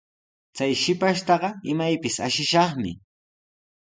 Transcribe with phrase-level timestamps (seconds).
[0.55, 2.91] Chay shipashtaqa imaypis ashishaqmi.